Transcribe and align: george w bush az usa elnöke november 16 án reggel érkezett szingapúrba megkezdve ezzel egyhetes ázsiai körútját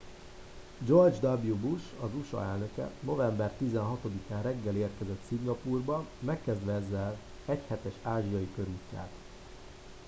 george 0.81 1.17
w 1.27 1.55
bush 1.55 1.83
az 1.99 2.09
usa 2.15 2.41
elnöke 2.43 2.91
november 2.99 3.51
16 3.57 3.99
án 4.31 4.41
reggel 4.41 4.75
érkezett 4.75 5.21
szingapúrba 5.27 6.05
megkezdve 6.19 6.73
ezzel 6.73 7.17
egyhetes 7.45 7.93
ázsiai 8.03 8.47
körútját 8.55 9.11